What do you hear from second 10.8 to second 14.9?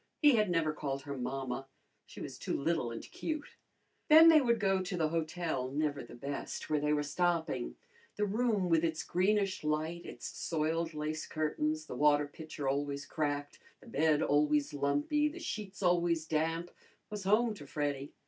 lace curtains, the water pitcher always cracked, the bed always